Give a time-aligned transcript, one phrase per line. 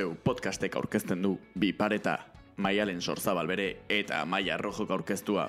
[0.00, 2.14] zeu podcastek aurkezten du bi pareta,
[2.56, 5.48] maialen sorzabal bere eta maia rojok aurkeztua.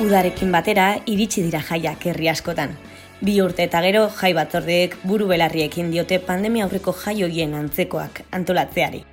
[0.00, 2.78] Udarekin batera iritsi dira jaiak herri askotan.
[3.24, 9.04] Bi urte eta gero jai batzordeek buru belarriekin diote pandemia aurreko jai hoien antzekoak antolatzeari.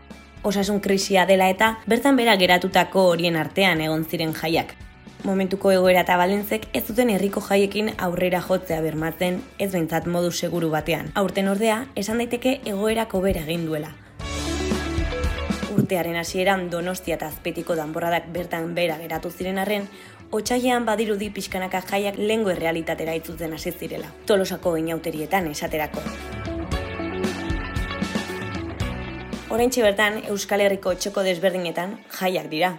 [0.43, 4.75] Osasun krisia dela eta bertan bera geratutako horien artean egon ziren jaiak.
[5.23, 10.69] Momentuko egoera eta balentzek ez duten herriko jaiekin aurrera jotzea bermatzen ez behintzat modu seguru
[10.69, 11.13] batean.
[11.15, 13.93] Aurten ordea, esan daiteke egoerako bera egin duela.
[15.73, 19.87] Urtearen hasieran Donostia eta Azpetiko danborradak bertan bera geratu ziren arren,
[20.33, 24.07] Otsailean badirudi pixkanaka jaiak lengo errealitatera itzuten hasi zirela.
[24.25, 26.01] Tolosako inauterietan esaterako.
[29.53, 32.71] Oraintxe bertan Euskal Herriko txoko desberdinetan jaiak dira.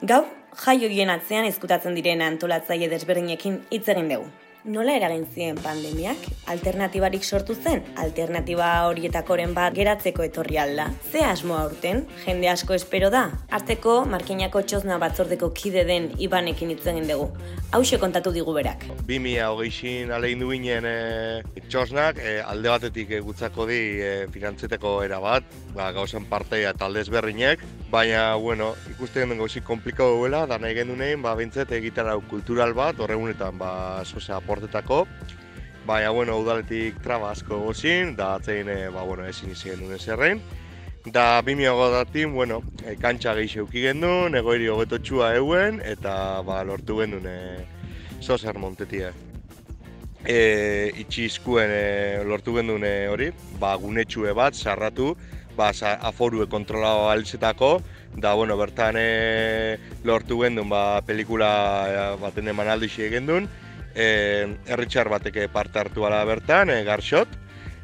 [0.00, 0.24] Gaur,
[0.64, 4.32] jai hoien atzean ezkutatzen diren antolatzaile desberdinekin hitz egin dugu
[4.64, 6.16] nola eragin zien pandemiak?
[6.48, 7.82] Alternatibarik sortu zen?
[8.00, 10.86] Alternatiba horietakoren bat geratzeko etorri alda?
[11.12, 12.04] Ze asmo aurten?
[12.24, 13.26] Jende asko espero da?
[13.52, 17.28] Arteko markinako txozna batzordeko kide den ibanekin hitz dugu.
[17.72, 18.84] Hau kontatu digu berak.
[19.06, 25.20] 2000 hogeixin alein duinen e, txosnak e, alde batetik e, gutzako di e, finantzeteko era
[25.20, 30.74] bat, ba, gauzan parteia talde ezberdinek, baina, bueno, ikusten den gauzik komplikau duela, da nahi
[30.74, 35.04] gendunein, ba, bintzet egiten hau kultural bat, horregunetan, ba, zozea, portetako.
[35.84, 40.40] Baina, bueno, udaletik traba asko gozin, da atzein, e, ba, bueno, ezin izien duen zerrein.
[41.04, 46.62] Da, bimio godatin, bueno, e, kantxa gehi zeuki gendun, egoiri hogeto txua euen, eta ba,
[46.64, 47.36] lortu gendun e,
[48.22, 49.12] zozer montetia.
[50.24, 50.38] E,
[51.02, 51.84] itxi izkuen e,
[52.24, 53.28] lortu gendun hori,
[53.60, 55.12] ba, gunetxue bat, sarratu,
[55.58, 55.68] ba,
[56.00, 57.74] aforue kontrola alizetako,
[58.16, 59.76] da, bueno, bertan e,
[60.08, 61.52] lortu gendun, ba, pelikula
[61.84, 63.50] e, baten eman aldi gendun,
[63.94, 67.28] e, erritxar bateke parte hartu ala bertan, e, garxot,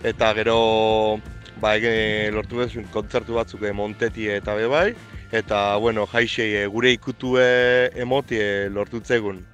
[0.02, 1.20] eta gero
[1.60, 4.94] ba, ege, lortu bezun kontzertu batzuk e, monteti eta bebai,
[5.32, 7.46] eta bueno, jaixei e, gure ikutue
[7.94, 9.44] emotie lortutzegun.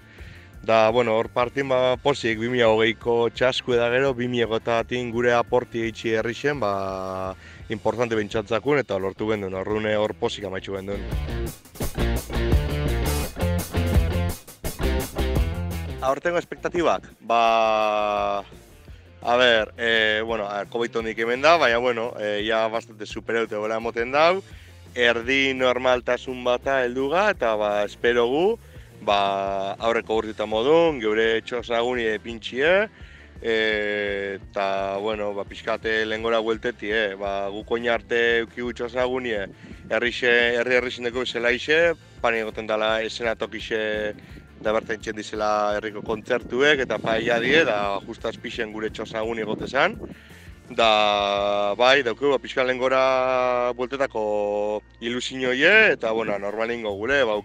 [0.67, 6.34] Da, bueno, hor partin ba, posik 2008ko txasku eda gero, 2008 gure aporti eitxi herri
[6.34, 7.37] zen, ba,
[7.71, 12.36] importante bentsatzakun eta lortu gendun, horrune hor posik amaitxu gendun.
[16.16, 18.44] Aurtengo espektatibak, ba...
[19.27, 23.81] A ber, e, bueno, COVID honik hemen da, baina, bueno, e, ja bastante supereute gola
[23.82, 24.38] moten dau,
[24.94, 28.44] erdi normaltasun bata helduga eta ba, espero gu,
[29.03, 29.19] ba,
[29.82, 32.87] aurreko urtita modun, geure txosaguni pintxie,
[33.43, 34.69] eta,
[35.03, 37.10] bueno, ba, pixkate lengora guelteti, eh?
[37.19, 39.34] ba, gu koina arte eukigu txosaguni,
[39.91, 44.15] herri herri herri zindeko zelaixe, pani egoten dela esena tokixe
[44.62, 49.69] da bertan txen dizela herriko kontzertuek eta paia die, da justa pixen gure txosagun egote
[49.69, 49.99] zen.
[50.67, 57.39] Da, bai, daukeu, ba, pixka gora bultetako ilusioie eta, bueno, normalin gure, ba,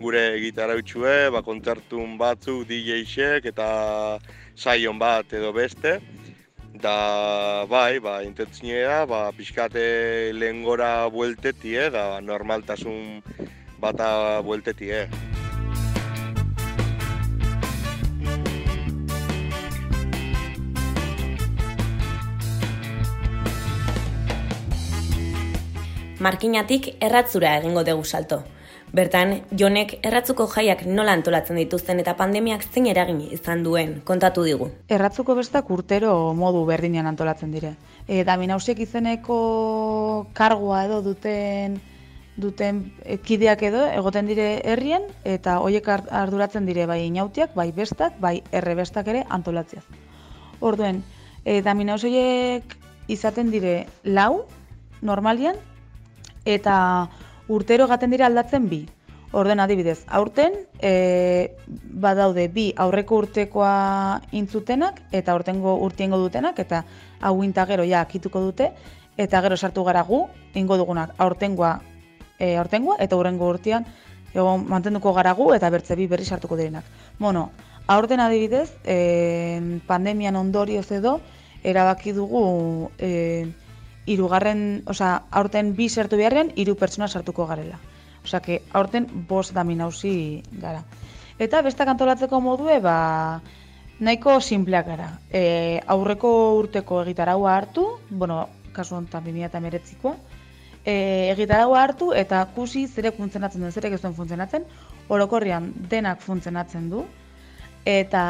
[0.00, 4.18] gure gitarra utxue, ba, kontzertun batzuk, DJ-xek eta
[4.56, 6.00] saion bat edo beste.
[6.80, 13.20] Da, bai, ba, intentzioa ba, pixkate lehen gora bueltetie, da, normaltasun
[13.78, 15.33] bata bueltetie.
[26.24, 28.42] Markinatik erratzura egingo dugu salto.
[28.94, 34.68] Bertan, jonek erratzuko jaiak nola antolatzen dituzten eta pandemiak zein eragin izan duen kontatu digu.
[34.96, 37.74] Erratzuko bestak urtero modu berdinean antolatzen dire.
[38.06, 39.38] E, da minausiek izeneko
[40.38, 41.80] kargoa edo duten
[42.36, 42.80] duten
[43.26, 49.10] kideak edo egoten dire herrien eta hoiek arduratzen dire bai inautiak, bai bestak, bai errebestak
[49.10, 49.84] ere antolatziaz.
[50.60, 51.02] Orduen,
[51.44, 52.78] e, da minausiek
[53.10, 54.46] izaten dire lau,
[55.02, 55.58] normalian,
[56.44, 57.08] eta
[57.48, 58.84] urtero gaten dira aldatzen bi.
[59.34, 66.84] Orden adibidez, aurten e, badaude bi aurreko urtekoa intzutenak eta aurtengo urtiengo dutenak eta
[67.20, 68.72] hau gero ja akituko dute
[69.16, 71.80] eta gero sartu gara gu, ingo dugunak aurtengoa,
[72.38, 73.84] e, aurtengoa eta urrengo urtean
[74.34, 76.84] egon mantenduko gara gu eta bertze bi berri sartuko direnak.
[77.18, 77.50] Bueno,
[77.86, 81.20] aurten adibidez, e, pandemian ondorioz edo
[81.62, 83.46] erabaki dugu e,
[84.06, 87.78] irugarren, osea, aurten bi sartu beharrean, hiru pertsona sartuko garela.
[88.24, 90.84] Osea, que aurten bost da minauzi gara.
[91.38, 93.40] Eta bestak antolatzeko modue, ba,
[94.00, 95.08] nahiko simpleak gara.
[95.30, 96.30] E, aurreko
[96.60, 100.14] urteko egitaraua hartu, bueno, kasu honetan 2019koa,
[100.84, 100.94] e,
[101.32, 104.66] egitaraua hartu eta kusi zerek funtzionatzen duen, zerek ez duen funtzionatzen,
[105.08, 107.04] orokorrian denak funtzionatzen du.
[107.84, 108.24] Eta,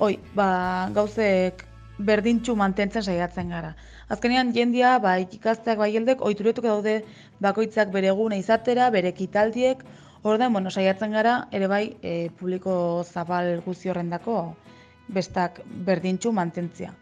[0.00, 1.66] oi, ba, gauzek
[2.00, 3.74] berdintxu mantentzen saiatzen gara.
[4.10, 7.00] Azkenean jendia, ba, ikikazteak bai heldek, oituretuk daude
[7.40, 9.84] bakoitzak bere egune izatera, bere kitaldiek,
[10.22, 12.72] Orduan, bueno, saiatzen gara, ere bai, e, publiko
[13.08, 14.34] zabal guzi horrendako
[15.08, 16.92] bestak berdintxu mantentzia.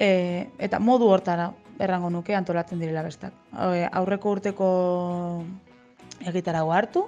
[0.00, 3.36] E, eta modu hortara, errango nuke, antolatzen direla bestak.
[3.52, 4.70] E, aurreko urteko
[6.32, 7.04] egitarago hartu,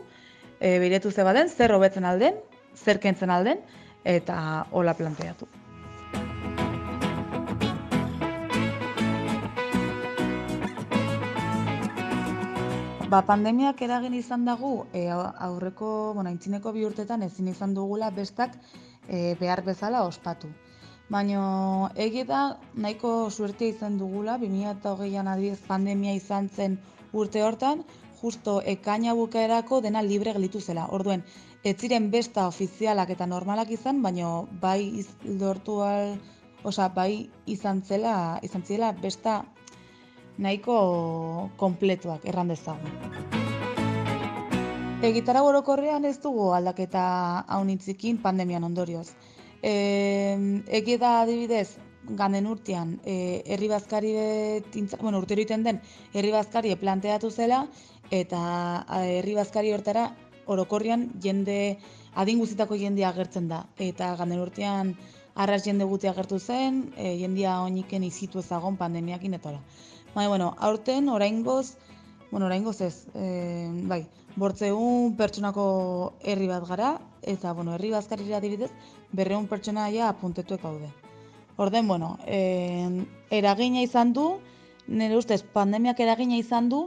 [0.60, 2.36] e, biretu ze baden, zer hobetzen alden,
[2.76, 3.64] zer kentzen alden,
[4.04, 5.48] eta hola planteatu.
[13.12, 18.54] Ba, pandemiak eragin izan dagu, e, aurreko, bueno, intzineko bi urtetan ezin izan dugula bestak
[19.06, 20.48] e, behar bezala ospatu.
[21.12, 21.42] Baina
[22.06, 22.40] egi da
[22.72, 26.78] nahiko suertia izan dugula, 2008an adiz pandemia izan zen
[27.12, 27.84] urte hortan,
[28.22, 30.88] justo ekaina bukaerako dena libre gelitu zela.
[30.88, 31.26] Orduen,
[31.68, 35.04] ez ziren besta ofizialak eta normalak izan, baina bai
[35.44, 36.16] lortu al,
[36.64, 39.42] osa, bai izan zela, izan zela besta
[40.38, 42.92] nahiko kompletuak erran dezagun.
[45.02, 47.04] Egitara gorokorrean ez dugu aldaketa
[47.48, 49.08] haunitzikin pandemian ondorioz.
[49.62, 49.72] E,
[50.78, 51.76] Egi da adibidez,
[52.18, 55.80] ganden urtean, e, herri bazkari betintza, bueno, urtero iten den,
[56.14, 57.66] herri bazkari planteatu zela,
[58.10, 58.42] eta
[59.00, 60.10] herri bazkari hortara
[60.46, 61.78] orokorrian jende,
[62.14, 63.64] adin guztitako jendea agertzen da.
[63.78, 64.96] Eta ganden urtean,
[65.34, 69.62] arras jende guti agertu zen, e, jendia oiniken izitu ezagon pandemiakin etola.
[70.14, 71.78] Bai, bueno, aurten oraingoz,
[72.30, 74.02] bueno, oraingoz ez, e, bai,
[74.36, 75.64] bortzeun pertsonako
[76.20, 78.68] herri bat gara, eta, bueno, herri bazkarira adibidez,
[79.12, 80.90] berreun pertsona ja apuntetuek daude.
[81.56, 84.26] Orden, bueno, e, eragina izan du,
[84.86, 86.82] nire ustez, pandemiak eragina izan du,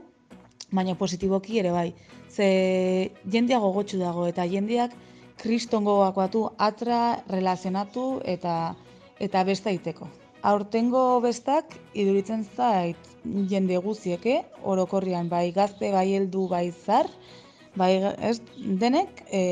[0.72, 1.96] baina positiboki ere bai.
[2.30, 4.94] Ze jendeak gogotsu dago, eta jendeak
[5.42, 8.76] kristongo batu atra, relazionatu eta
[9.20, 10.10] eta besta iteko.
[10.46, 13.15] Aurtengo bestak iduritzen zait
[13.50, 17.10] jende guzieke, orokorrian bai gazte, bai heldu, bai zar,
[17.76, 17.92] bai
[18.30, 19.44] ez, denek e,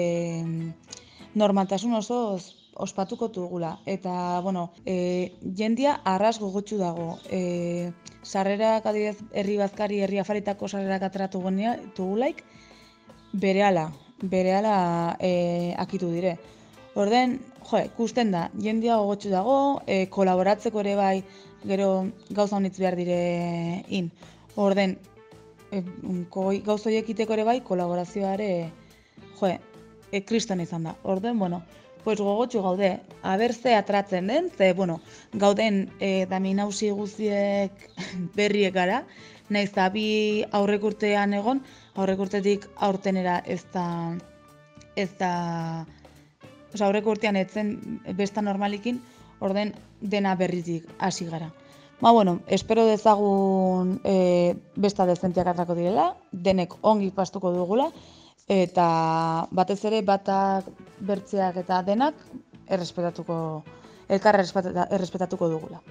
[1.35, 2.19] normaltasun oso
[2.73, 3.77] ospatuko dugula.
[3.85, 7.17] Eta, bueno, e, jendia arras gogotsu dago.
[7.29, 7.91] E,
[8.23, 11.41] sarrerak adibidez herri bazkari, herri afaritako sarrerak atratu
[11.95, 12.43] dugulaik,
[13.33, 13.91] bere ala,
[14.21, 16.37] bere ala e, akitu dire.
[16.95, 17.39] Orden,
[17.69, 21.23] jo, ikusten da, jendia gogotsu dago, e, kolaboratzeko ere bai,
[21.67, 24.11] gero gauza honitz behar dire in.
[24.55, 24.97] Orden,
[25.71, 25.81] e,
[26.65, 28.49] gauza horiek iteko ere bai, kolaborazioa ere,
[29.39, 29.49] jo,
[30.11, 30.95] e, kriston izan da.
[31.03, 31.63] Orden, bueno,
[32.03, 34.99] pues gogotsu gaude, aber ze atratzen den, ze, bueno,
[35.33, 37.71] gauden e, dami nausi guziek
[38.37, 39.03] berriek gara,
[39.49, 41.63] naiz da bi aurrek urtean egon,
[41.95, 43.87] aurrek urtetik aurtenera ez da,
[44.95, 45.85] ez da,
[46.73, 47.75] Osa, aurreko urtean etzen
[48.17, 48.97] besta normalikin,
[49.43, 51.51] orden dena berrizik hasi gara.
[52.01, 57.89] Ba, bueno, espero dezagun e, besta dezentiak atrako direla, denek ongi pastuko dugula,
[58.51, 58.87] eta
[59.51, 60.67] batez ere batak
[60.99, 62.15] bertzeak eta denak
[62.67, 63.37] errespetatuko,
[64.09, 65.83] elkar errespetatuko dugula.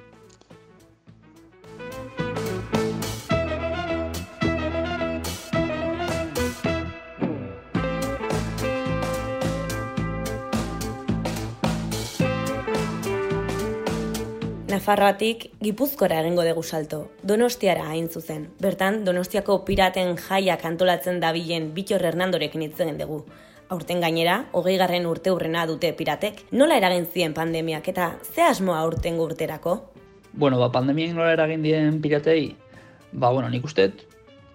[14.73, 16.99] Nafarroatik Gipuzkora egingo dugu salto,
[17.29, 18.47] Donostiara hain zuzen.
[18.63, 23.19] Bertan, Donostiako piraten jaiak antolatzen dabilen Bitor Hernandorekin itzen dugu.
[23.69, 26.41] Aurten gainera, hogei garren urte urrena dute piratek.
[26.57, 29.75] Nola eragin zien pandemiak eta ze asmoa aurten urterako?
[30.33, 32.57] Bueno, ba, pandemiak nola eragin dien piratei,
[33.13, 33.91] ba, bueno, nik uste,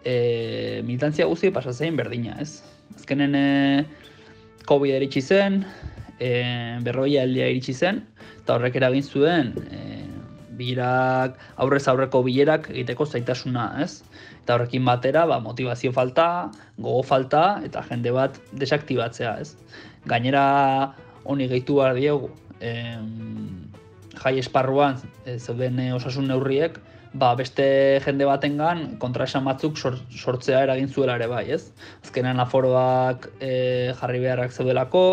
[0.02, 2.64] e, militantzia guzti pasatzen berdina, ez?
[2.96, 3.86] Azkenen, e,
[4.66, 5.62] COVID eritsi zen,
[6.18, 6.34] e,
[6.82, 8.02] berroia heldea iritsi zen,
[8.42, 10.07] eta horrek eragin zuen, e,
[10.58, 14.04] bilerak aurrez aurreko bilerak egiteko zaitasuna, ez?
[14.42, 19.56] Eta horrekin batera, ba, motivazio falta, gogo falta eta jende bat desaktibatzea, ez?
[20.08, 20.44] Gainera
[21.28, 23.68] honi gehitu behar diegu, em,
[24.18, 26.80] jai esparruan e, zeuden osasun neurriek,
[27.14, 31.72] ba, beste jende batengan kontra esan batzuk sortzea eragin zuela ere bai, ez?
[32.04, 35.06] Azkenan aforoak e, jarri beharrak zeudelako,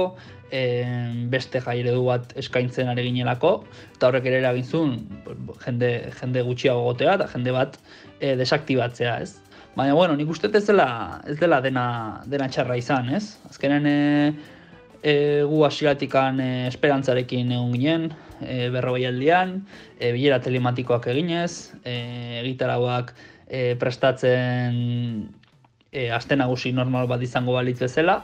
[1.32, 3.64] beste jai eredu bat eskaintzen ari ginelako,
[3.96, 4.92] eta horrek ere eragin zuen
[5.64, 7.78] jende, jende gutxiago gotea eta jende bat
[8.20, 9.40] e, desaktibatzea, ez?
[9.74, 13.36] Baina, bueno, nik uste ez dela, ez dela dena, dena txarra izan, ez?
[13.50, 13.96] Azkenen e,
[15.02, 15.14] e,
[15.50, 19.61] gu hasieratikan e, esperantzarekin egon ginen, e, berrogei aldian,
[19.99, 21.97] e, bilera telematikoak eginez, e,
[22.43, 23.14] egitarauak
[23.47, 24.79] e, prestatzen
[25.93, 28.23] e, aste nagusi normal bat izango balitz bezala,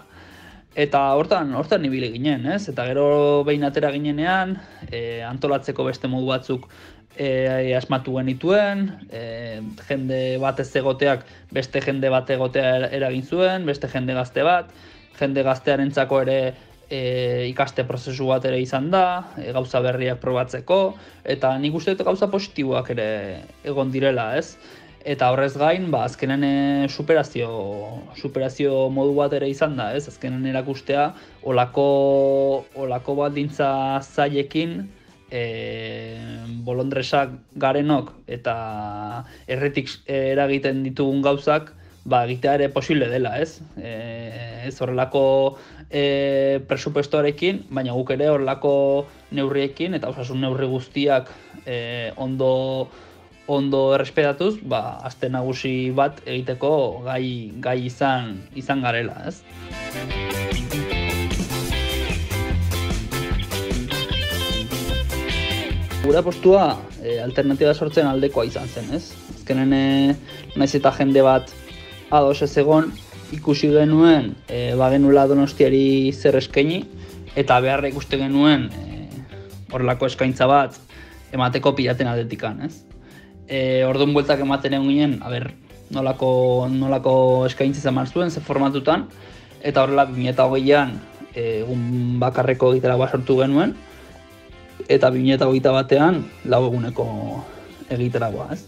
[0.78, 2.68] Eta hortan, hortan ibili ginen, ez?
[2.70, 4.54] Eta gero behin atera ginenean,
[4.86, 6.68] e, antolatzeko beste modu batzuk
[7.16, 9.22] e, asmatu genituen, e,
[9.88, 14.70] jende bat ez egoteak beste jende bat egotea eragin zuen, beste jende gazte bat,
[15.18, 16.38] jende gaztearentzako ere
[16.90, 19.04] e, ikaste prozesu bat ere izan da,
[19.38, 20.80] e, gauza berriak probatzeko,
[21.24, 23.08] eta nik uste dut gauza positiboak ere
[23.64, 24.58] egon direla, ez?
[25.00, 26.54] Eta horrez gain, ba, azkenen e,
[26.92, 27.48] superazio,
[28.20, 30.04] superazio modu bat ere izan da, ez?
[30.10, 31.12] Azkenen erakustea,
[31.48, 31.86] olako,
[32.76, 33.70] olako bat dintza
[34.02, 34.82] zailekin,
[35.30, 35.42] e,
[36.66, 37.32] bolondresak
[37.62, 38.54] garenok eta
[39.48, 41.70] erretik eragiten ditugun gauzak,
[42.04, 43.60] ba, egitea ere posible dela, ez?
[43.76, 43.92] E,
[44.68, 45.58] ez horrelako
[45.90, 48.72] e, presupuestoarekin, baina guk ere horrelako
[49.36, 51.30] neurriekin, eta osasun neurri guztiak
[51.66, 52.50] e, ondo
[53.50, 59.40] ondo errespetatuz, ba, azte nagusi bat egiteko gai, gai izan, izan garela, ez?
[66.04, 69.10] Gura postua e, alternatiba sortzen aldekoa izan zen, ez?
[69.34, 69.82] Azkenen e,
[70.54, 71.50] naiz eta jende bat
[72.10, 72.90] ados ez egon,
[73.32, 76.84] ikusi genuen e, bagenula donostiari zer eskaini,
[77.38, 79.08] eta beharra ikuste genuen e,
[79.70, 80.78] horrelako eskaintza bat
[81.32, 82.82] emateko pilaten aldetikan, ez?
[83.50, 85.50] e, orduan bueltak ematen egun ginen, a ber,
[85.90, 86.30] nolako,
[86.70, 87.12] nolako
[87.48, 89.08] eskaintza izan zuen, ze formatutan,
[89.60, 90.94] eta horrela 2008an
[91.34, 93.74] e, egun bakarreko egitera sortu genuen,
[94.88, 97.06] eta 2008 batean lau eguneko
[97.90, 98.64] egitera ez?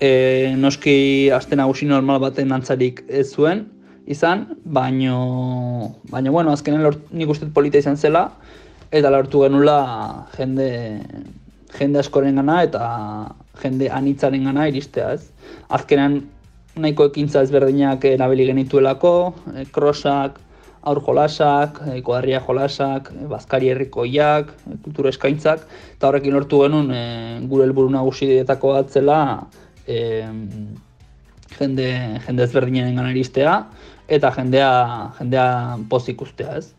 [0.00, 3.64] E, noski aste nagusi normal baten antzarik ez zuen,
[4.06, 8.28] izan, baino, baino bueno, azkenen lort, nik uste polita izan zela,
[8.94, 9.78] eta lortu genula
[10.36, 10.68] jende,
[11.78, 12.84] jende askoren gana eta
[13.62, 15.30] jende anitzaren gana iristea, ez?
[15.72, 16.20] Azkenean
[16.76, 19.14] nahiko ekintza ezberdinak erabili genituelako,
[19.54, 20.40] e, krosak,
[20.84, 25.64] aur jolasak, e, kodarria jolasak, e, bazkari herrikoiak, e, kultura eskaintzak,
[25.96, 27.04] eta horrekin lortu genuen e,
[27.48, 29.20] gure helburu nagusi dietako batzela
[29.86, 29.98] e,
[31.58, 31.88] jende,
[32.26, 33.56] jende ezberdinen iristea,
[34.08, 34.70] eta jendea,
[35.18, 35.46] jendea
[35.88, 36.72] pozik ustea, ez?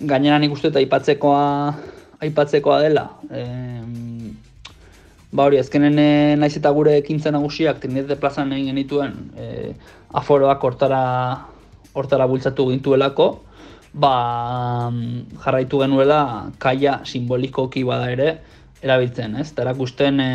[0.00, 1.44] Gainera nik uste eta aipatzekoa,
[2.22, 3.44] aipatzekoa dela, e,
[5.32, 9.70] Ba hori, azkenen e, naiz eta gure ekintza nagusiak Trinidad plazan egin genituen e,
[10.20, 10.98] aforoak hortara,
[11.96, 13.28] hortara bultzatu gintuelako,
[14.04, 14.12] ba,
[15.44, 16.18] jarraitu genuela
[16.60, 18.28] kaia simbolikoki bada ere
[18.82, 19.48] erabiltzen, ez?
[19.54, 20.28] Eta erakusten e,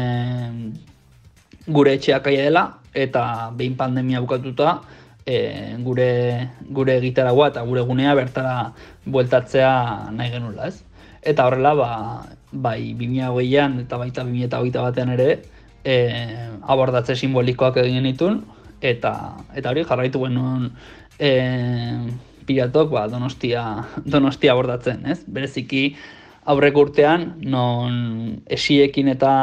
[1.67, 4.81] gure etxeak kaia dela eta behin pandemia bukatuta
[5.27, 8.71] e, gure, gure egitaragoa eta gure gunea bertara
[9.05, 10.83] bueltatzea nahi genula, ez?
[11.27, 11.91] Eta horrela, ba,
[12.51, 15.29] bai 2008an eta baita 2008 batean ere
[15.83, 15.97] e,
[16.63, 18.45] abordatze simbolikoak egin genitun
[18.81, 19.13] eta
[19.57, 20.71] eta hori jarraitu genuen
[21.19, 21.31] e,
[22.47, 23.65] piratok ba, donostia,
[24.05, 25.19] donostia abordatzen, ez?
[25.27, 25.89] Bereziki
[26.47, 29.33] aurrek urtean non esiekin eta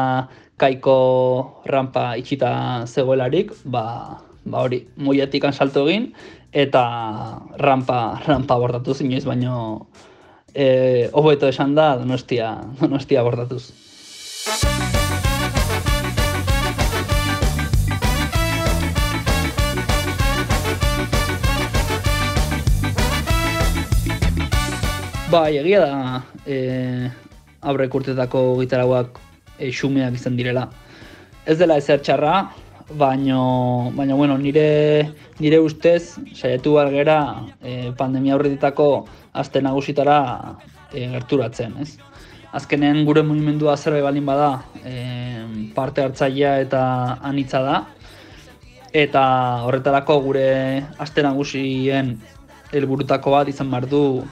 [0.57, 6.13] kaiko rampa itxita zegoelarik, ba, ba hori, moiatik salto egin
[6.53, 6.85] eta
[7.59, 9.89] rampa, rampa abordatu zinez, baino
[10.55, 13.73] eh, hobeto esan da donostia, donostia bordatuz.
[25.35, 26.57] Bai, egia da e,
[27.67, 29.24] aurrek urtetako gitarauak e,
[29.59, 30.69] xumeak izan direla.
[31.47, 32.51] Ez dela ezer txarra,
[32.91, 40.57] baino, baino bueno, nire, nire ustez, saiatu gera e, pandemia aurretitako aste nagusitara
[40.93, 41.97] e, gerturatzen, ez?
[42.55, 47.87] Azkenen gure mugimendua zerbait balin bada, e, parte hartzailea eta anitza da,
[48.93, 49.25] eta
[49.67, 52.15] horretarako gure aste nagusien
[52.73, 54.23] helburutako bat izan behar du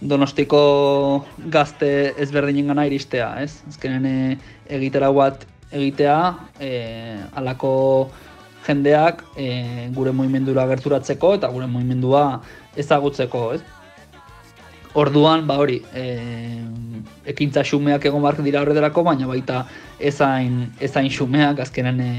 [0.00, 3.62] donostiko gazte ezberdinen gana iristea, ez?
[3.68, 4.16] Azkenen e,
[4.78, 6.18] egitera bat egitea,
[6.60, 6.70] e,
[7.34, 7.72] alako
[8.66, 9.48] jendeak e,
[9.94, 12.42] gure mugimendura gerturatzeko eta gure mugimendua
[12.76, 13.62] ezagutzeko, ez?
[14.96, 16.04] Orduan, ba hori, e,
[17.28, 19.58] ekintza xumeak egon bark dira horretarako, baina baita
[20.00, 22.12] ezain, ezain xumeak, azkenen e,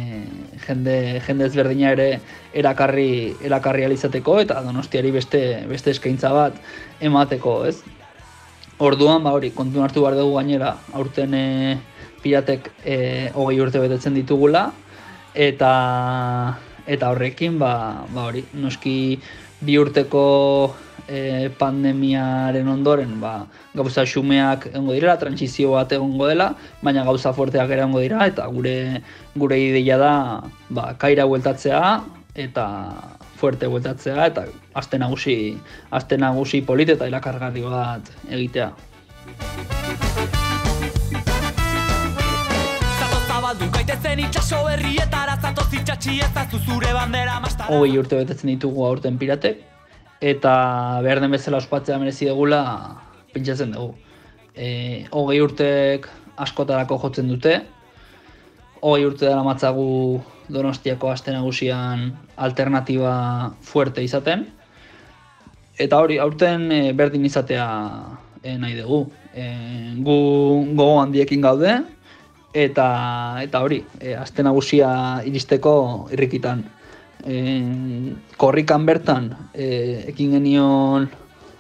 [0.68, 2.08] jende, jende ezberdina ere
[2.54, 5.42] erakarri, erakarri alizateko, eta donostiari beste,
[5.72, 6.62] beste eskaintza bat
[7.02, 7.80] emateko, ez?
[8.78, 11.46] Orduan, ba hori, kontu hartu behar dugu gainera, aurten e,
[12.22, 12.98] piratek e,
[13.34, 14.68] hogei urte betetzen ditugula,
[15.34, 15.72] eta
[16.86, 19.00] eta horrekin, ba, ba hori, noski
[19.66, 20.28] bi urteko
[21.08, 26.52] e, pandemiaren ondoren ba, gauza xumeak egongo dira, transizio bat egongo dela,
[26.84, 29.02] baina gauza fuerteak egongo dira, eta gure
[29.36, 30.14] gure ideia da
[30.70, 31.82] ba, kaira bueltatzea
[32.38, 32.68] eta
[33.38, 34.46] fuerte bueltatzea eta
[34.78, 35.58] aste nagusi
[35.92, 38.72] aste nagusi polit eta irakargarri bat egitea.
[47.68, 49.60] Hogei urte betetzen ditugu aurten piratek,
[50.22, 52.62] eta behar den bezala ospatzea merezi dugula
[53.34, 53.96] pentsatzen dugu.
[54.56, 56.08] E, hogei urtek
[56.38, 57.60] askotarako jotzen dute,
[58.82, 64.46] hogei urte dara matzagu Donostiako aste nagusian alternatiba fuerte izaten,
[65.78, 67.68] eta hori aurten e, berdin izatea
[68.42, 69.04] e, nahi dugu.
[69.36, 69.46] E,
[70.02, 70.18] gu
[70.72, 71.76] gogo handiekin gaude,
[72.56, 72.88] eta
[73.44, 74.90] eta hori, e, aste nagusia
[75.28, 76.64] iristeko irrikitan.
[77.26, 81.08] E, korrikan bertan, e, ekin genion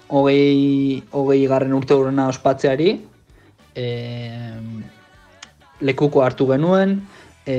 [0.07, 2.91] hogei, hogei garren urte urrena ospatzeari,
[3.75, 3.87] e,
[5.81, 7.01] lekuko hartu genuen,
[7.45, 7.57] e,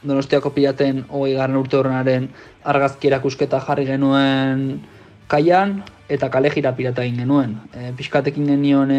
[0.00, 2.30] Donostiako pilaten hogei garren urte urrenaren
[2.64, 4.80] argazki erakusketa jarri genuen
[5.28, 7.52] kaian, eta kale jira pirata egin genuen.
[7.76, 8.94] E, pixkatekin genion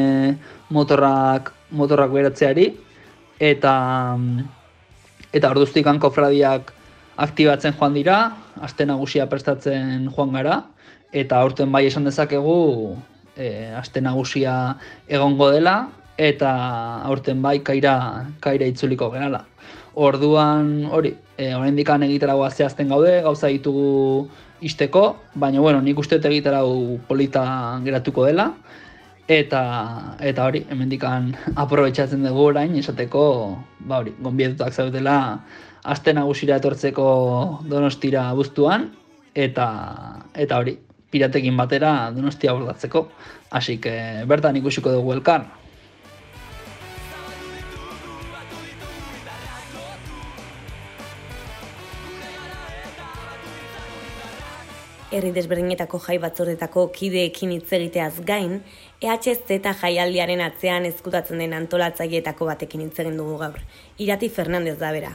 [0.70, 2.70] motorrak, motorrak beratzeari,
[3.42, 3.74] eta
[5.34, 6.72] eta orduztik kofradiak
[7.18, 8.18] aktibatzen joan dira,
[8.62, 10.62] aste nagusia prestatzen joan gara,
[11.12, 12.96] eta aurten bai esan dezakegu
[13.36, 14.78] e, aste nagusia
[15.08, 16.52] egongo dela, eta
[17.08, 19.46] aurten bai kaira, kaira itzuliko gerala.
[19.96, 24.30] Orduan hori, e, oraindik egitaragoa zehazten gaude, gauza ditugu
[24.62, 28.52] isteko, baina bueno, nik uste egitarau polita geratuko dela,
[29.28, 29.62] eta
[30.20, 33.24] eta hori, hemendikan aprobetxatzen dugu orain esateko,
[33.88, 35.18] ba hori, gonbietutak zaudela
[35.84, 37.06] aste nagusira etortzeko
[37.70, 38.90] Donostira buztuan
[39.36, 39.68] eta
[40.36, 40.78] eta hori,
[41.12, 43.10] piratekin batera Donostia bordatzeko.
[43.84, 45.44] Que bertan ikusiko dugu elkar.
[55.12, 58.62] Herri desberdinetako jai batzordetako kideekin hitz egiteaz gain,
[59.02, 63.60] EHZ jaialdiaren atzean ezkutatzen den antolatzaileetako batekin hitz egin dugu gaur.
[64.00, 65.12] Irati Fernandez da bera.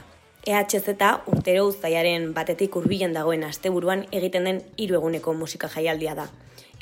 [0.47, 0.93] EHZ
[1.27, 6.29] urtero uztaiaren batetik hurbilen dagoen asteburuan egiten den hiru eguneko musika jaialdia da.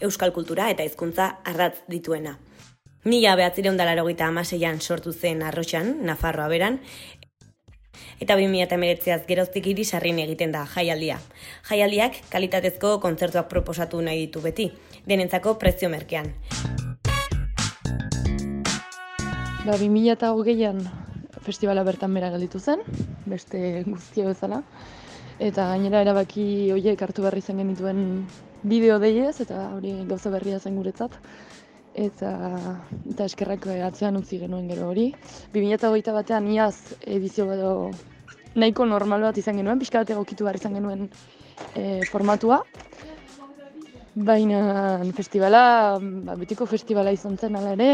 [0.02, 2.38] Euskal kultura eta hizkuntza ardatz dituena.
[3.06, 6.80] Mila behatzireun dalarogita amaseian sortu zen arroxan, Nafarroa beran,
[8.20, 11.20] eta 2008az geroztik irisarrin egiten da jaialdia.
[11.70, 14.72] Jaialdiak kalitatezko kontzertuak proposatu nahi ditu beti,
[15.08, 16.34] denentzako prezio merkean.
[19.66, 20.84] Ba, 2008an
[21.46, 22.82] festivala bertan bera gelditu zen,
[23.26, 24.62] beste guztia bezala.
[25.42, 28.00] Eta gainera erabaki horiek hartu berri zen genituen
[28.64, 31.18] bideo deiez, eta hori gauza berria zen guretzat.
[31.96, 32.30] Eta,
[33.08, 35.08] eta eskerrak atzean utzi genuen gero hori.
[35.54, 36.76] 2008 batean iaz
[37.08, 37.72] edizio edo
[38.56, 41.08] nahiko normal bat izan genuen, pixka bat egokitu behar izan genuen
[41.74, 42.60] e, formatua.
[44.28, 44.60] Baina
[45.16, 45.64] festivala,
[46.28, 47.90] ba, betiko festivala izan zen ala ere,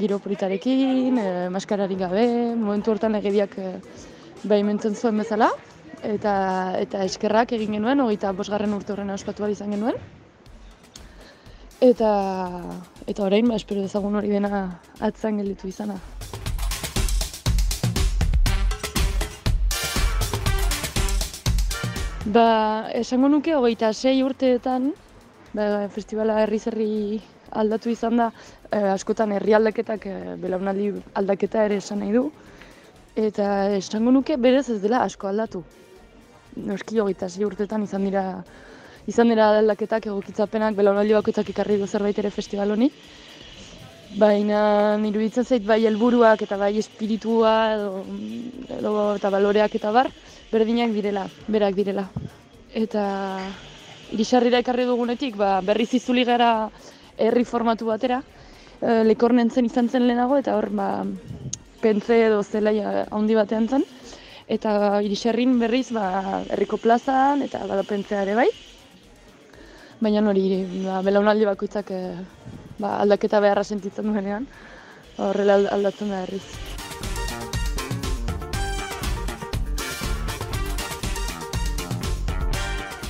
[0.00, 2.24] giro politarekin, e, maskararik gabe,
[2.60, 3.74] momentu hortan egediak e,
[4.44, 5.50] behimentzen zuen bezala.
[6.00, 6.32] Eta,
[6.80, 10.00] eta eskerrak egin genuen, hogeita bosgarren urte horrena ospatu izan genuen.
[11.80, 12.08] Eta,
[13.08, 14.58] eta orain, ba, espero dezagun hori dena
[15.00, 15.94] atzan gelditu izana.
[22.36, 22.44] Ba,
[23.00, 24.90] esango nuke hogeita sei urteetan,
[25.56, 26.92] ba, festivala herri zerri
[27.62, 28.30] aldatu izan da,
[28.68, 32.26] eh, askotan herri aldaketak, eh, belaunaldi aldaketa ere esan nahi du.
[33.16, 35.64] Eta esango nuke berez ez dela asko aldatu.
[36.56, 38.44] Noski hogeita sei urteetan izan dira
[39.10, 42.90] izan dira aldaketak egokitzapenak belaunaldi bakoitzak ikarri du zerbait ere festival honi.
[44.18, 44.60] Baina
[45.06, 48.04] iruditzen zait bai helburuak eta bai espiritua edo,
[48.78, 50.10] edo eta baloreak eta bar
[50.50, 52.06] berdinak direla, berak direla.
[52.74, 53.04] Eta
[54.14, 56.70] irisarrira ekarri dugunetik ba, berriz izuli gara
[57.18, 58.22] herri formatu batera,
[58.80, 60.88] e, lekornen zen izan zen lehenago eta hor ba,
[61.82, 63.86] pentze edo zelaia handi batean zen.
[64.50, 68.50] Eta irisarrin berriz ba, herriko plazan eta bada pentzea ere bai.
[70.00, 70.44] Baina hori
[70.86, 72.00] ba, belaunaldi bakoitzak e,
[72.80, 74.46] ba, aldaketa beharra sentitzen duenean,
[75.20, 76.44] horrela aldatzen da herriz.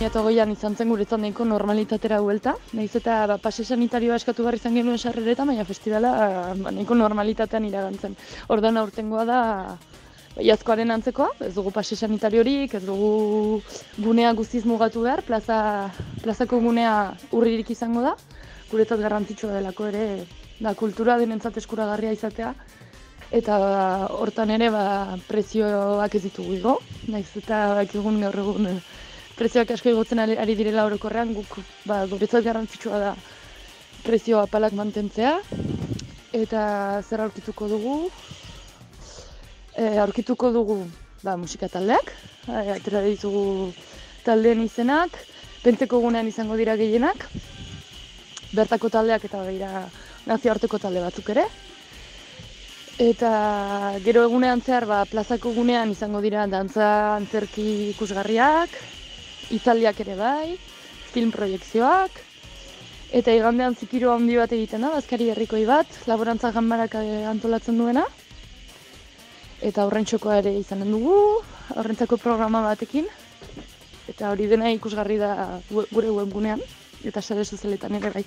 [0.00, 2.56] Eta goian izan zen guretzat nahiko normalitatera huelta.
[2.72, 6.12] Nahiz eta ba, pase sanitarioa eskatu behar izan genuen sarrereta, baina festivala
[6.58, 8.18] ba, nahiko normalitatean iragantzen.
[8.48, 9.40] Ordan aurtengoa da
[10.42, 13.60] iazkoaren antzekoa, ez dugu pase sanitariorik, ez dugu
[13.98, 15.90] gunea guztiz mugatu behar, plaza,
[16.22, 16.94] plazako gunea
[17.36, 18.14] urririk izango da,
[18.70, 20.04] guretzat garrantzitsua delako ere,
[20.60, 22.54] da kultura denentzat eskuragarria izatea,
[23.34, 23.58] eta
[24.16, 24.84] hortan ere ba,
[25.28, 28.78] prezioak ez ditugu igo, naiz eta egun gaur egun eh,
[29.38, 33.14] prezioak asko igotzen ari, direla orokorrean, guk ba, guretzat garrantzitsua da
[34.04, 35.38] prezio apalak mantentzea,
[36.32, 36.62] eta
[37.06, 37.96] zer aurkituko dugu,
[39.80, 40.78] e, aurkituko dugu
[41.24, 42.12] ba, musika taldeak,
[42.48, 43.72] e, atera ditugu
[44.26, 45.16] taldeen izenak,
[45.64, 47.26] pentseko gunean izango dira gehienak,
[48.52, 49.84] bertako taldeak eta begira
[50.28, 51.46] nazioarteko talde batzuk ere.
[53.00, 53.30] Eta
[54.04, 58.74] gero egunean zehar ba, plazako gunean izango dira dantza antzerki ikusgarriak,
[59.56, 60.58] itzaldiak ere bai,
[61.10, 62.20] film proiektzioak,
[63.16, 68.04] eta igandean zikiro handi bat egiten da, bazkari herrikoi bat, laborantza ganbarak eh, antolatzen duena.
[69.60, 71.14] Eta horrentxokoa ere izanen dugu,
[71.76, 73.04] horrentzako programa batekin.
[74.08, 76.62] Eta hori dena ikusgarri da gure webgunean,
[77.04, 78.24] eta sare sozialetan ere bai.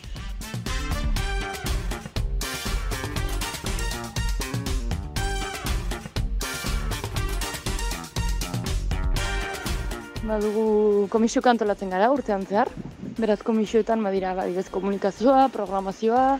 [10.24, 12.69] Badugu komisioka antolatzen gara urtean zehar.
[13.17, 16.38] Beraz komisioetan badira badibez komunikazioa, programazioa,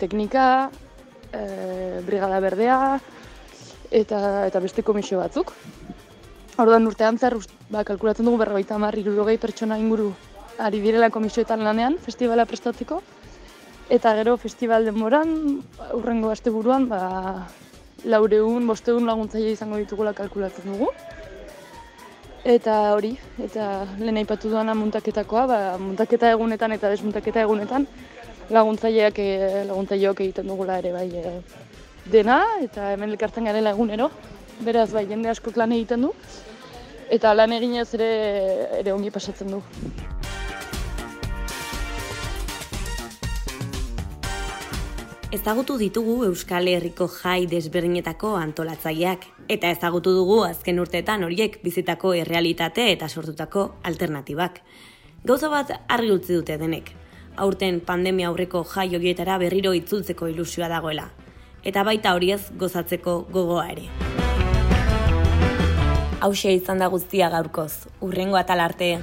[0.00, 0.70] teknika,
[1.30, 2.80] e, brigada berdea
[3.90, 5.52] eta eta beste komisio batzuk.
[6.58, 10.12] Orduan urtean ust- ba, kalkulatzen dugu berrogeita hamar hirurogei pertsona inguru
[10.58, 13.02] ari direla komisioetan lanean festivala prestatzeko.
[13.88, 15.62] Eta gero festival denboran,
[15.94, 17.48] urrengo asteburuan, ba,
[18.04, 20.90] laureun, bosteun laguntzaile izango ditugula kalkulatzen dugu.
[22.44, 27.86] Eta hori, eta lehen aipatu duana muntaketakoa, ba, muntaketa egunetan eta desmuntaketa egunetan
[28.50, 31.34] laguntzaileak e, laguntzaileok egiten dugula ere bai e,
[32.10, 34.10] dena eta hemen elkartzen garela egunero.
[34.66, 36.14] Beraz bai jende askok lan egiten du
[37.10, 38.10] eta lan eginez ere
[38.80, 39.60] ere ongi pasatzen du.
[45.30, 52.88] Ezagutu ditugu Euskal Herriko jai desberdinetako antolatzaileak eta ezagutu dugu azken urteetan horiek bizitako errealitate
[52.92, 54.58] eta sortutako alternatibak.
[55.24, 56.90] Gauza bat argi utzi dute denek.
[57.36, 61.10] Aurten pandemia aurreko jai horietara berriro itzultzeko ilusioa dagoela
[61.64, 63.88] eta baita horiez gozatzeko gogoa ere.
[66.20, 67.86] Hauxe izan da guztia gaurkoz.
[68.04, 68.98] Urrengo atal arte.